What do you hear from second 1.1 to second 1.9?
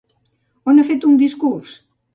un discurs?